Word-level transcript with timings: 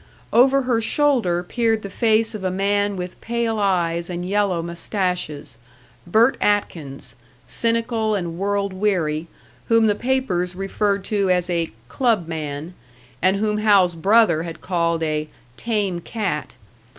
Over 0.33 0.63
her 0.63 0.81
shoulder 0.81 1.43
peered 1.43 1.83
the 1.83 1.89
face 1.91 2.33
of 2.33 2.43
a 2.43 2.49
man 2.49 2.95
with 2.95 3.21
pale 3.21 3.59
eyes 3.59 4.09
and 4.09 4.27
yellow 4.27 4.63
moustaches 4.63 5.59
Bert 6.07 6.37
Atkins, 6.41 7.15
cynical 7.45 8.15
and 8.15 8.39
world 8.39 8.73
weary, 8.73 9.27
whom 9.67 9.85
the 9.85 9.93
papers 9.93 10.55
referred 10.55 11.03
to 11.03 11.29
as 11.29 11.51
a 11.51 11.71
"club 11.87 12.27
man," 12.27 12.73
and 13.21 13.35
whom 13.37 13.59
Hal's 13.59 13.93
brother 13.93 14.41
had 14.41 14.59
called 14.59 15.03
a 15.03 15.27
"tame 15.55 15.99
cat." 15.99 16.55